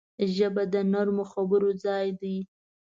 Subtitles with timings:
[0.35, 2.35] ژبه د نرمو خبرو ځای ده